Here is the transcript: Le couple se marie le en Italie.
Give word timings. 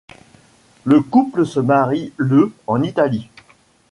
Le 0.83 1.01
couple 1.01 1.45
se 1.45 1.59
marie 1.59 2.11
le 2.17 2.51
en 2.65 2.81
Italie. 2.81 3.29